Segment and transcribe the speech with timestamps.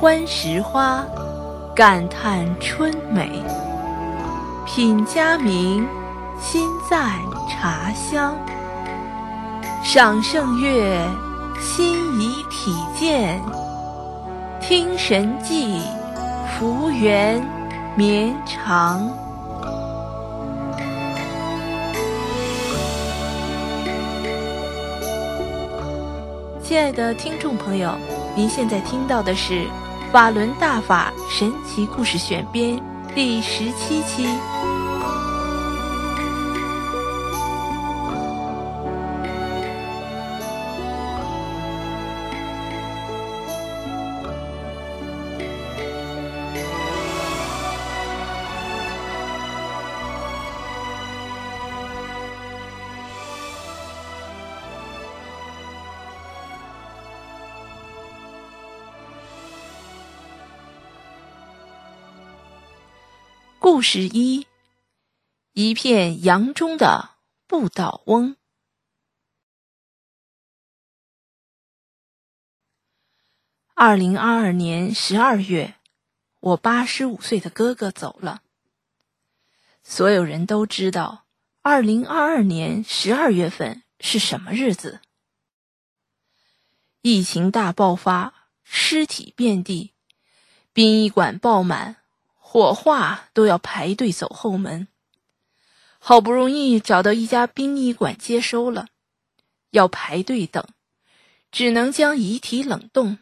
[0.00, 1.04] 观时花，
[1.76, 3.44] 感叹春美。
[4.64, 5.86] 品佳茗，
[6.40, 6.96] 心在
[7.50, 8.34] 茶香。
[9.84, 10.98] 赏盛月，
[11.60, 13.38] 心怡体健。
[14.58, 15.82] 听神迹，
[16.48, 17.46] 福缘
[17.94, 19.06] 绵长。
[26.62, 27.92] 亲爱的听众朋友，
[28.34, 29.54] 您现在听到的是
[30.12, 32.76] 《法轮大法神奇故事选编》
[33.14, 34.26] 第十七期。
[63.62, 64.46] 故事一：
[65.52, 67.10] 一片洋中的
[67.46, 68.36] 不倒翁。
[73.74, 75.74] 二零二二年十二月，
[76.40, 78.42] 我八十五岁的哥哥走了。
[79.82, 81.26] 所有人都知道，
[81.60, 85.02] 二零二二年十二月份是什么日子？
[87.02, 88.32] 疫情大爆发，
[88.64, 89.92] 尸体遍地，
[90.72, 91.99] 殡仪馆爆满。
[92.52, 94.88] 火化都要排队走后门，
[96.00, 98.88] 好不容易找到一家殡仪馆接收了，
[99.70, 100.66] 要排队等，
[101.52, 103.18] 只能将遗体冷冻。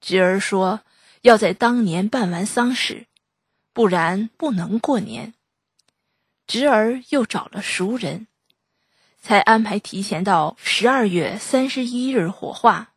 [0.00, 0.80] 侄儿说
[1.20, 3.06] 要在当年办完丧事，
[3.72, 5.34] 不然不能过年。
[6.48, 8.26] 侄儿又找了熟人，
[9.22, 12.94] 才安排提前到十二月三十一日火化。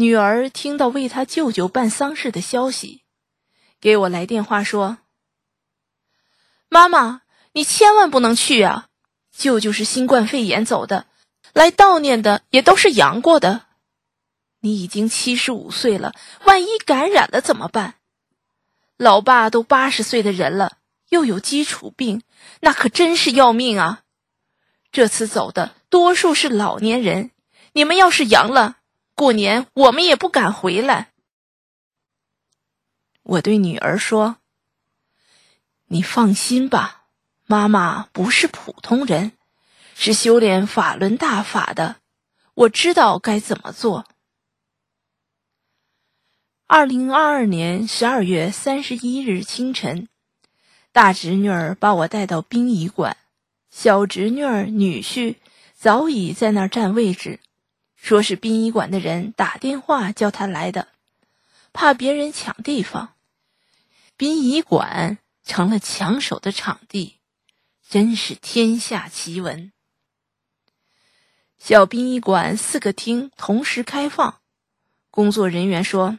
[0.00, 3.02] 女儿听到为他舅舅办丧事的消息，
[3.82, 4.96] 给我来电话说
[6.70, 7.20] ：“妈妈，
[7.52, 8.86] 你千万不能去啊！
[9.30, 11.04] 舅舅是新冠肺炎走的，
[11.52, 13.66] 来悼念的也都是阳过的。
[14.60, 16.14] 你已经七十五岁了，
[16.46, 17.96] 万一感染了怎么办？
[18.96, 20.78] 老爸都八十岁的人了，
[21.10, 22.22] 又有基础病，
[22.60, 24.00] 那可真是要命啊！
[24.92, 27.32] 这次走的多数是老年人，
[27.74, 28.78] 你们要是阳了。”
[29.20, 31.12] 过年我们也不敢回来。
[33.22, 34.38] 我对女儿说
[35.88, 37.04] ：“你放心吧，
[37.44, 39.32] 妈妈不是普通人，
[39.94, 41.96] 是修炼法轮大法的，
[42.54, 44.06] 我知道该怎么做。”
[46.66, 50.08] 二零二二年十二月三十一日清晨，
[50.92, 53.18] 大侄女儿把我带到殡仪馆，
[53.70, 55.36] 小侄女儿、女婿
[55.74, 57.38] 早已在那儿占位置。
[58.02, 60.88] 说是殡仪馆的人打电话叫他来的，
[61.72, 63.14] 怕别人抢地方，
[64.16, 67.18] 殡仪馆成了抢手的场地，
[67.88, 69.70] 真是天下奇闻。
[71.58, 74.40] 小殡仪馆四个厅同时开放，
[75.10, 76.18] 工作人员说，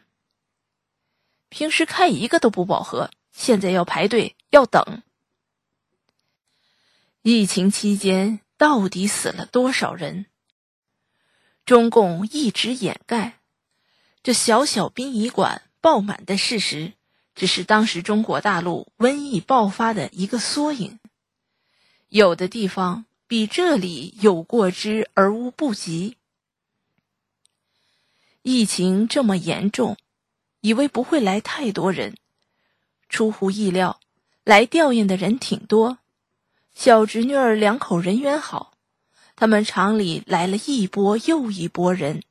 [1.50, 5.02] 平时开一个都不饱和，现在要排队要等。
[7.24, 10.28] 疫情期间到底死了多少人？
[11.66, 13.40] 中共一直掩盖，
[14.24, 16.94] 这小小殡仪馆爆满的事实，
[17.34, 21.00] 只是当时中国大陆瘟疫爆发的一个缩影。
[22.10, 26.18] 有的地方比这里有过之而无不及。
[28.42, 29.96] 疫情这么严重，
[30.60, 32.18] 以为不会来太多人，
[33.08, 34.02] 出乎意料，
[34.44, 36.00] 来吊唁的人挺多。
[36.74, 38.71] 小侄女儿两口人缘好。
[39.42, 42.22] 他们厂里来了一波又一波人，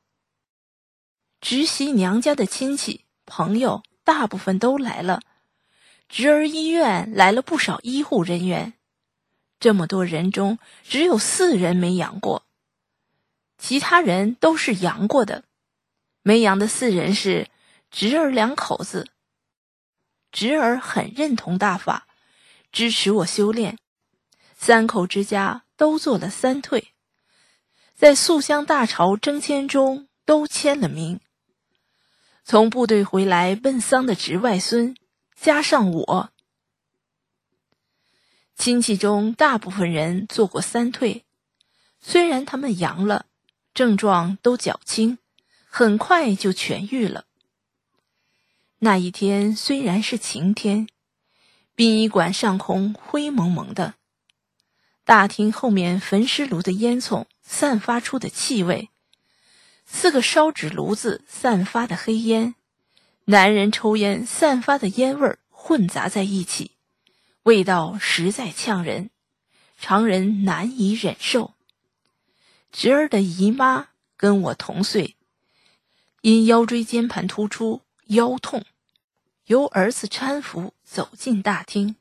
[1.41, 5.21] 侄媳娘家的亲戚朋友大部分都来了，
[6.07, 8.75] 侄儿医院来了不少医护人员。
[9.59, 12.45] 这么多人中，只有四人没阳过，
[13.57, 15.43] 其他人都是阳过的。
[16.21, 17.49] 没阳的四人是
[17.89, 19.09] 侄儿两口子。
[20.31, 22.07] 侄儿很认同大法，
[22.71, 23.77] 支持我修炼，
[24.55, 26.90] 三口之家都做了三退。
[28.01, 31.19] 在肃襄大潮征签中都签了名。
[32.43, 34.95] 从部队回来奔丧的侄外孙，
[35.39, 36.31] 加上我，
[38.55, 41.25] 亲戚中大部分人做过三退，
[41.99, 43.27] 虽然他们阳了，
[43.71, 45.19] 症状都较轻，
[45.67, 47.25] 很快就痊愈了。
[48.79, 50.87] 那一天虽然是晴天，
[51.75, 53.93] 殡仪馆上空灰蒙蒙的，
[55.05, 57.25] 大厅后面焚尸炉的烟囱。
[57.51, 58.89] 散发出的气味，
[59.85, 62.55] 四个烧纸炉子散发的黑烟，
[63.25, 66.71] 男人抽烟散发的烟味儿混杂在一起，
[67.43, 69.09] 味道实在呛人，
[69.77, 71.53] 常人难以忍受。
[72.71, 75.17] 侄儿的姨妈跟我同岁，
[76.21, 78.63] 因腰椎间盘突出，腰痛，
[79.47, 81.97] 由儿子搀扶走进大厅。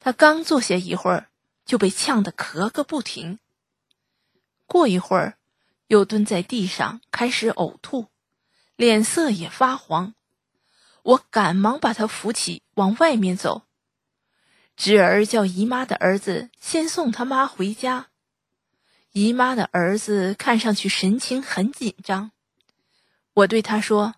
[0.00, 1.28] 他刚坐下一会儿，
[1.64, 3.38] 就被呛得咳个不停。
[4.68, 5.38] 过一会儿，
[5.88, 8.06] 又蹲在地上开始呕吐，
[8.76, 10.14] 脸色也发黄。
[11.02, 13.62] 我赶忙把他扶起，往外面走。
[14.76, 18.08] 侄儿叫姨妈的儿子先送他妈回家。
[19.12, 22.30] 姨妈的儿子看上去神情很紧张，
[23.32, 24.14] 我对他说：“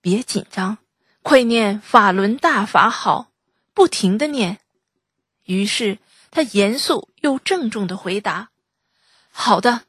[0.00, 0.78] 别紧张，
[1.22, 3.30] 快念法轮大法好，
[3.74, 4.58] 不停的念。”
[5.44, 5.98] 于是
[6.30, 8.50] 他严肃又郑重的回答
[9.30, 9.82] ：“好的。”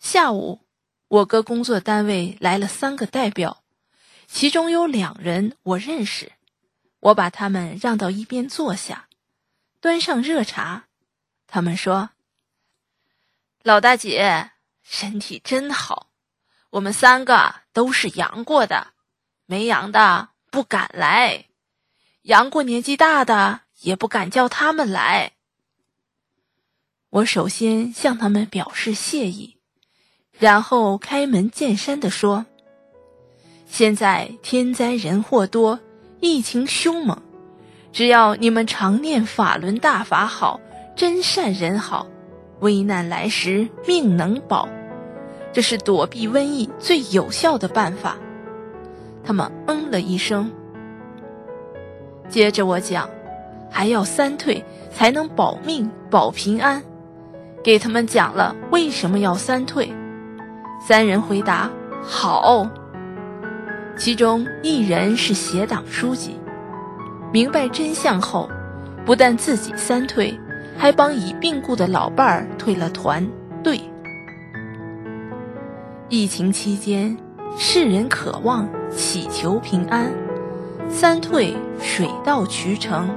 [0.00, 0.60] 下午，
[1.08, 3.62] 我哥工作单位来了三个代表，
[4.26, 6.32] 其中有两人我认识，
[7.00, 9.08] 我把他们让到一边坐下，
[9.80, 10.86] 端上热茶。
[11.46, 12.10] 他们说
[13.62, 14.52] ：“老大姐
[14.82, 16.10] 身体真好，
[16.70, 18.94] 我们三个都是阳过的，
[19.44, 21.46] 没阳的不敢来，
[22.22, 25.32] 阳过年纪大的也不敢叫他们来。”
[27.10, 29.56] 我首先向他们表示谢意，
[30.38, 32.46] 然后开门见山的说
[33.66, 35.80] ：“现在天灾人祸多，
[36.20, 37.18] 疫情凶猛，
[37.92, 40.60] 只要你们常念法轮大法好。”
[40.96, 42.06] 真善人好，
[42.58, 44.68] 危难来时命能保，
[45.50, 48.18] 这是躲避瘟疫最有效的办法。
[49.24, 50.50] 他们嗯了一声。
[52.28, 53.08] 接着我讲，
[53.70, 54.62] 还要三退
[54.92, 56.82] 才能保命保平安，
[57.62, 59.92] 给他们讲了为什么要三退。
[60.86, 61.70] 三人回答
[62.02, 62.68] 好。
[63.96, 66.38] 其中一人是协党书记，
[67.32, 68.48] 明白真相后，
[69.04, 70.38] 不但自己三退。
[70.78, 73.28] 还帮已病故的老伴儿退了团
[73.62, 73.78] 队。
[76.08, 77.14] 疫情期间，
[77.58, 80.10] 世人渴望祈求平安，
[80.88, 83.10] 三退水到渠成。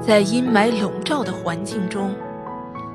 [0.00, 2.14] 在阴霾笼罩的环境中，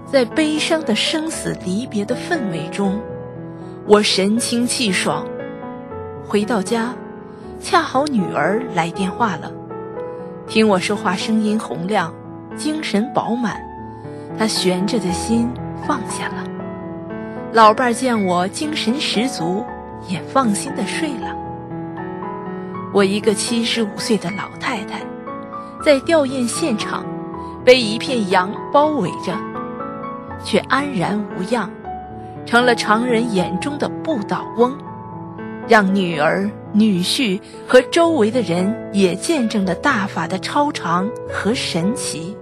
[0.06, 3.00] 在悲伤的生死离别的氛围中，
[3.86, 5.26] 我神清气爽。
[6.28, 6.96] 回到家，
[7.62, 9.52] 恰好女儿来电话了。
[10.48, 12.12] 听我说话，声音洪亮，
[12.58, 13.62] 精神饱满，
[14.38, 15.48] 她悬着的心
[15.88, 16.44] 放下了。
[17.54, 19.64] 老伴儿见我精神十足，
[20.10, 21.36] 也放心的睡了。
[22.92, 25.02] 我一个七十五岁的老太太，
[25.86, 27.06] 在吊唁现场，
[27.64, 29.38] 被一片羊包围着，
[30.44, 31.70] 却安然无恙，
[32.44, 34.76] 成了常人眼中的不倒翁。
[35.68, 42.36] 让女儿、女婿和周围的人也见证了大法的超常和神奇。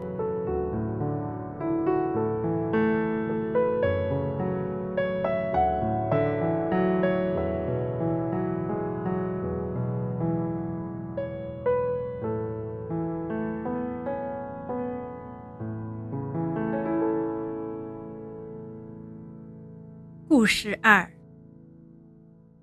[20.43, 21.09] 故事二。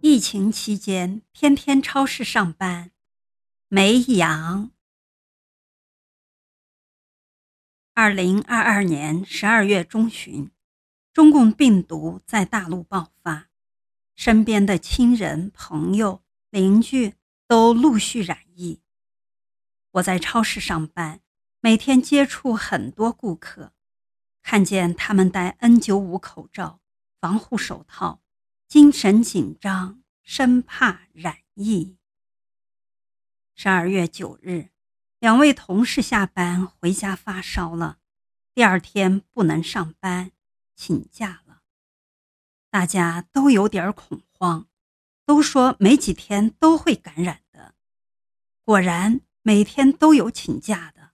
[0.02, 2.90] 疫情期间，天天超市上班，
[3.68, 4.70] 没阳。
[7.94, 10.50] 二零二二年十二月中旬，
[11.14, 13.48] 中共病毒在大陆爆发，
[14.14, 17.14] 身边的亲人、朋友、邻居
[17.46, 18.82] 都陆续染疫。
[19.92, 21.22] 我在超市上班，
[21.62, 23.72] 每天接触很多顾客，
[24.42, 26.79] 看见他们戴 N 九五口罩、
[27.20, 28.22] 防护手套。
[28.66, 31.96] 精神紧张，生怕染疫。
[33.54, 34.70] 十二月九日，
[35.18, 37.98] 两位同事下班回家发烧了，
[38.54, 40.30] 第二天不能上班，
[40.76, 41.62] 请假了。
[42.70, 44.68] 大家都有点恐慌，
[45.26, 47.74] 都说没几天都会感染的。
[48.62, 51.10] 果然，每天都有请假的。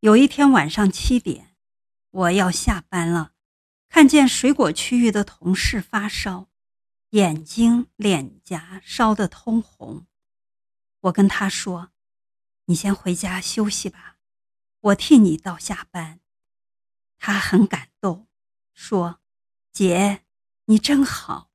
[0.00, 1.56] 有一天晚上七点，
[2.10, 3.33] 我要下班了。
[3.94, 6.48] 看见水果区域的同事发烧，
[7.10, 10.08] 眼睛、脸颊烧得通红。
[11.02, 11.92] 我跟他说
[12.66, 14.16] ：“你先回家休息吧，
[14.80, 16.18] 我替你到下班。”
[17.20, 18.26] 他很感动，
[18.72, 19.20] 说
[19.72, 20.24] ：“姐，
[20.64, 21.52] 你真好。”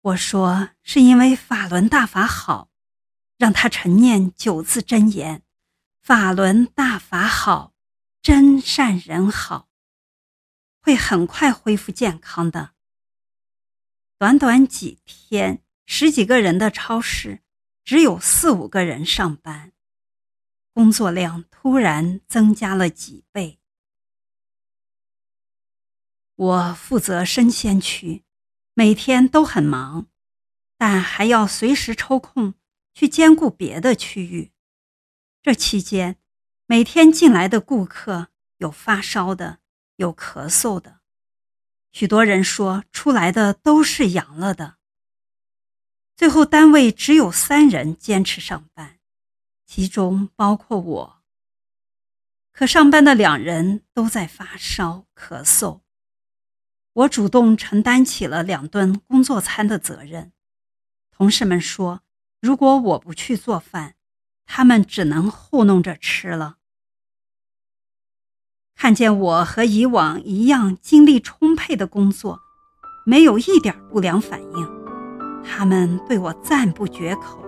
[0.00, 2.70] 我说：“是因为法轮大法好，
[3.36, 5.42] 让他晨念九字真言：
[6.00, 7.74] 法轮大法好，
[8.22, 9.68] 真善人好。”
[10.80, 12.72] 会很快恢复健康的。
[14.18, 17.40] 短短几天，十几个人的超市
[17.84, 19.72] 只有四五个人上班，
[20.72, 23.58] 工作量突然增加了几倍。
[26.36, 28.24] 我负责生鲜区，
[28.74, 30.08] 每天都很忙，
[30.76, 32.54] 但还要随时抽空
[32.94, 34.52] 去兼顾别的区域。
[35.42, 36.18] 这期间，
[36.66, 39.59] 每天进来的顾客有发烧的，
[40.00, 41.00] 有咳嗽的，
[41.92, 44.78] 许多人说出来的都是阳了的。
[46.16, 48.98] 最后，单位只有三人坚持上班，
[49.66, 51.22] 其中包括我。
[52.50, 55.82] 可上班的两人都在发烧、咳嗽。
[56.94, 60.32] 我主动承担起了两顿工作餐的责任。
[61.10, 62.02] 同事们说，
[62.40, 63.96] 如果我不去做饭，
[64.46, 66.56] 他们只能糊弄着吃了。
[68.80, 72.40] 看见我和以往一样精力充沛的工作，
[73.04, 74.68] 没有一点不良反应，
[75.44, 77.44] 他们对我赞不绝口，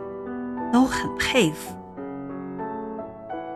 [0.70, 1.74] 都很佩服。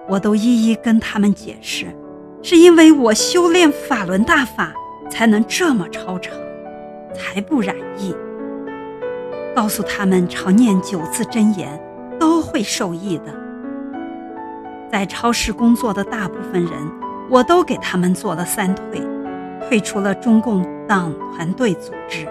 [0.09, 1.95] 我都一一跟他们解释，
[2.43, 4.73] 是因为我修炼法轮大法。
[5.09, 6.35] 才能这么超常，
[7.15, 8.13] 才不染疫。
[9.55, 11.81] 告诉他们常念九字真言，
[12.19, 13.33] 都会受益的。
[14.91, 16.73] 在超市工作的大部分人，
[17.29, 19.03] 我都给他们做了三退，
[19.69, 22.27] 退出了中共党团队组织。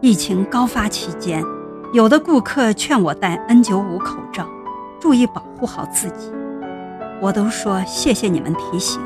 [0.00, 1.44] 疫情高发期间，
[1.92, 4.46] 有的顾客劝我戴 N95 口罩，
[4.98, 6.32] 注意保护好自己，
[7.20, 9.00] 我都说谢谢你们提醒。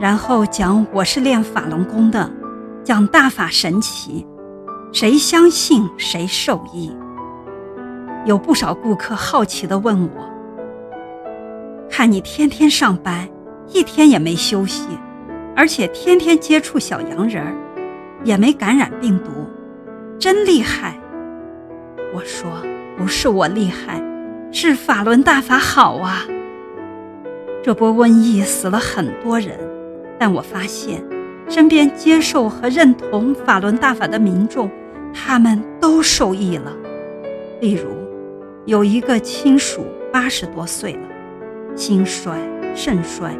[0.00, 2.30] 然后讲我是练法轮功的，
[2.82, 4.26] 讲大法神奇，
[4.90, 6.96] 谁相信谁受益。
[8.24, 10.24] 有不少顾客好奇地问我
[11.90, 13.28] ：“看你天天上班，
[13.68, 14.86] 一天也没休息，
[15.56, 17.54] 而且天天接触小洋人儿，
[18.22, 19.30] 也没感染病毒，
[20.18, 20.98] 真厉害。”
[22.14, 22.50] 我说
[22.96, 24.02] ：“不是我厉害，
[24.52, 26.24] 是法轮大法好啊。
[27.62, 29.58] 这波瘟疫死了很多人。”
[30.16, 31.02] 但我发现，
[31.48, 34.70] 身边接受和认同法轮大法的民众，
[35.12, 36.72] 他们都受益了。
[37.60, 37.88] 例如，
[38.64, 41.08] 有一个亲属八十多岁了，
[41.74, 42.38] 心衰、
[42.76, 43.36] 肾衰，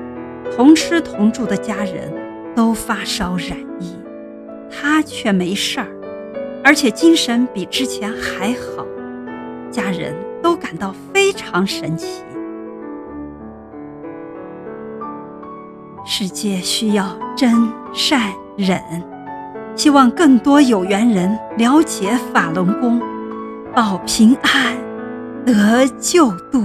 [0.50, 2.12] 同吃同住的家人
[2.54, 3.96] 都发烧染疫，
[4.70, 5.88] 他却没事儿，
[6.62, 8.86] 而且精神比之前还好，
[9.70, 12.22] 家人都感到非常神奇。
[16.06, 18.20] 世界需要真善
[18.56, 18.80] 忍，
[19.74, 23.00] 希望更多有缘人了解法轮功，
[23.74, 24.76] 保平安，
[25.44, 26.62] 得救度。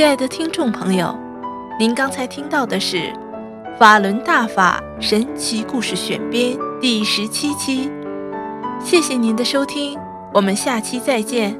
[0.00, 1.14] 亲爱的听众朋友，
[1.78, 2.96] 您刚才听到的是
[3.78, 7.90] 《法轮大法神奇故事选编》第十七期，
[8.82, 9.98] 谢谢您的收听，
[10.32, 11.59] 我们下期再见。